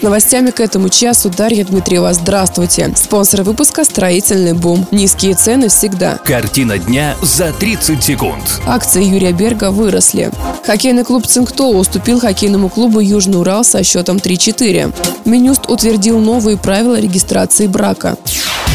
С 0.00 0.02
новостями 0.02 0.50
к 0.50 0.60
этому 0.60 0.88
часу 0.88 1.28
Дарья 1.28 1.62
Дмитриева. 1.62 2.14
Здравствуйте. 2.14 2.90
Спонсор 2.96 3.42
выпуска 3.42 3.84
«Строительный 3.84 4.54
бум». 4.54 4.86
Низкие 4.90 5.34
цены 5.34 5.68
всегда. 5.68 6.16
Картина 6.24 6.78
дня 6.78 7.16
за 7.20 7.52
30 7.52 8.02
секунд. 8.02 8.62
Акции 8.66 9.04
Юрия 9.04 9.32
Берга 9.32 9.70
выросли. 9.70 10.30
Хоккейный 10.64 11.04
клуб 11.04 11.26
«Цингтоу» 11.26 11.76
уступил 11.76 12.18
хоккейному 12.18 12.70
клубу 12.70 13.00
«Южный 13.00 13.40
Урал» 13.40 13.62
со 13.62 13.84
счетом 13.84 14.16
3-4. 14.16 14.94
Минюст 15.26 15.68
утвердил 15.68 16.18
новые 16.18 16.56
правила 16.56 16.98
регистрации 16.98 17.66
брака. 17.66 18.16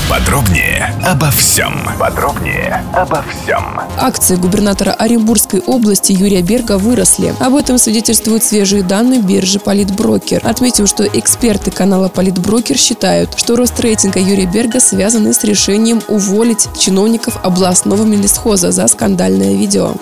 Подробнее 0.09 0.95
обо 1.03 1.29
всем. 1.31 1.73
Подробнее 1.99 2.83
обо 2.93 3.23
всем. 3.23 3.81
Акции 3.97 4.35
губернатора 4.35 4.91
Оренбургской 4.91 5.61
области 5.61 6.11
Юрия 6.11 6.41
Берга 6.41 6.77
выросли. 6.77 7.33
Об 7.39 7.55
этом 7.55 7.77
свидетельствуют 7.77 8.43
свежие 8.43 8.83
данные 8.83 9.21
биржи 9.21 9.59
Политброкер. 9.59 10.41
Отметим, 10.43 10.85
что 10.85 11.05
эксперты 11.05 11.71
канала 11.71 12.07
Политброкер 12.07 12.77
считают, 12.77 13.37
что 13.37 13.55
рост 13.55 13.79
рейтинга 13.79 14.19
Юрия 14.19 14.45
Берга 14.45 14.79
связан 14.79 15.25
с 15.33 15.43
решением 15.43 16.01
уволить 16.07 16.67
чиновников 16.79 17.37
областного 17.43 18.03
милисхоза 18.03 18.71
за 18.71 18.87
скандальное 18.87 19.55
видео. 19.55 19.95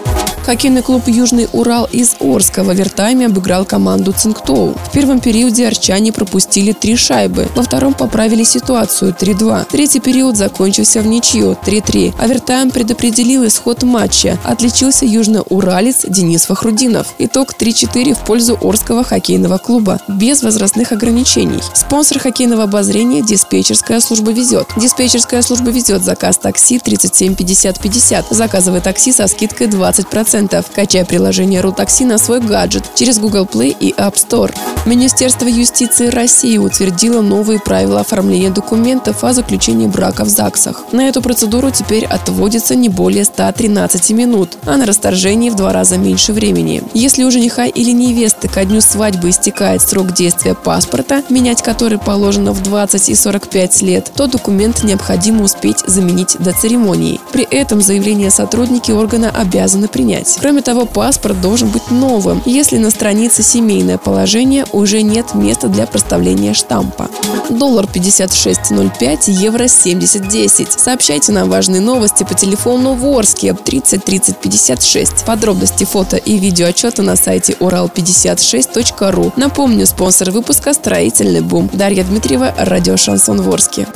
Хоккейный 0.46 0.82
клуб 0.82 1.08
«Южный 1.08 1.48
Урал» 1.54 1.88
из 1.90 2.18
Орска 2.20 2.66
в 2.66 2.70
овертайме 2.70 3.28
обыграл 3.28 3.64
команду 3.64 4.12
«Цингтоу». 4.12 4.74
В 4.74 4.92
первом 4.92 5.22
периоде 5.22 5.66
арчане 5.66 6.12
пропустили 6.12 6.74
три 6.74 6.98
шайбы, 6.98 7.48
во 7.56 7.64
втором 7.64 7.94
поправили 7.94 8.44
ситуацию 8.44 9.16
3-2. 9.18 9.68
Третий 9.72 10.02
период 10.02 10.36
закончился 10.36 11.00
в 11.02 11.08
ничью 11.08 11.58
3-3. 11.66 12.16
Овертайм 12.20 12.72
предопределил 12.72 13.48
исход 13.48 13.84
матча. 13.84 14.38
Отличился 14.44 15.06
южноуралец 15.06 16.02
Денис 16.10 16.46
Фахрудинов. 16.46 17.14
Итог 17.20 17.54
3-4 17.58 18.14
в 18.14 18.26
пользу 18.26 18.58
Орского 18.62 19.06
хоккейного 19.06 19.60
клуба, 19.60 20.02
без 20.10 20.44
возрастных 20.44 20.92
ограничений. 20.92 21.62
Спонсор 21.74 22.20
хоккейного 22.20 22.64
обозрения 22.64 23.22
«Диспетчерская 23.22 24.02
служба 24.02 24.32
везет». 24.32 24.68
Диспетчерская 24.76 25.42
служба 25.42 25.70
везет 25.70 26.04
заказ 26.04 26.38
такси 26.38 26.80
37 26.80 27.36
50 27.36 27.80
50. 27.80 28.26
Заказывай 28.30 28.82
такси 28.82 29.14
со 29.14 29.28
скидкой 29.28 29.68
20%. 29.68 30.33
10%. 30.34 30.66
Качай 30.74 31.06
приложение 31.06 31.62
«Рутакси» 31.62 32.06
на 32.06 32.18
свой 32.18 32.40
гаджет 32.40 32.84
через 32.96 33.20
Google 33.20 33.48
Play 33.48 33.76
и 33.80 33.92
App 33.92 34.16
Store. 34.16 34.54
Министерство 34.86 35.48
юстиции 35.48 36.08
России 36.08 36.58
утвердило 36.58 37.22
новые 37.22 37.58
правила 37.58 38.02
оформления 38.02 38.50
документов 38.50 39.24
о 39.24 39.32
заключении 39.32 39.88
брака 39.88 40.26
в 40.26 40.28
ЗАГСах. 40.28 40.84
На 40.92 41.08
эту 41.08 41.22
процедуру 41.22 41.72
теперь 41.72 42.06
отводится 42.06 42.76
не 42.76 42.90
более 42.90 43.24
113 43.24 44.10
минут, 44.12 44.58
а 44.66 44.76
на 44.76 44.86
расторжении 44.86 45.50
в 45.50 45.56
два 45.56 45.72
раза 45.72 45.98
меньше 45.98 46.34
времени. 46.34 46.84
Если 46.94 47.24
у 47.24 47.32
жениха 47.32 47.66
или 47.66 47.92
невесты 47.92 48.50
ко 48.50 48.66
дню 48.66 48.82
свадьбы 48.82 49.30
истекает 49.30 49.82
срок 49.82 50.12
действия 50.12 50.54
паспорта, 50.54 51.24
менять 51.30 51.62
который 51.62 51.98
положено 51.98 52.52
в 52.52 52.62
20 52.62 53.08
и 53.08 53.16
45 53.16 53.82
лет, 53.84 54.12
то 54.14 54.28
документ 54.28 54.84
необходимо 54.84 55.46
успеть 55.46 55.80
заменить 55.88 56.36
до 56.40 56.52
церемонии. 56.52 57.22
При 57.32 57.46
этом 57.46 57.82
заявление 57.82 58.32
сотрудники 58.32 58.92
органа 58.92 59.30
обязаны 59.30 59.88
принять. 59.88 60.38
Кроме 60.42 60.62
того, 60.62 60.86
паспорт 60.86 61.40
должен 61.40 61.70
быть 61.70 61.90
новым, 61.90 62.42
если 62.46 62.78
на 62.78 62.90
странице 62.90 63.44
«Семейное 63.44 63.98
положение» 63.98 64.66
уже 64.74 65.02
нет 65.02 65.34
места 65.34 65.68
для 65.68 65.86
проставления 65.86 66.54
штампа. 66.54 67.10
Доллар 67.50 67.86
56.05, 67.86 69.30
евро 69.30 69.64
70.10. 69.64 70.78
Сообщайте 70.78 71.32
нам 71.32 71.50
важные 71.50 71.82
новости 71.82 72.24
по 72.24 72.34
телефону 72.34 72.94
Ворске 72.94 73.54
30 73.54 74.04
30 74.04 74.38
56. 74.38 75.26
Подробности 75.26 75.84
фото 75.84 76.18
и 76.18 76.38
видео 76.38 76.68
отчета 76.68 77.04
на 77.04 77.16
сайте 77.16 77.54
урал56.ру. 77.54 79.34
Напомню, 79.38 79.86
спонсор 79.86 80.32
выпуска 80.32 80.74
«Строительный 80.74 81.42
бум». 81.42 81.70
Дарья 81.72 82.04
Дмитриева, 82.04 82.54
радио 82.58 82.98
«Шансон 82.98 83.42
Ворске». 83.42 83.88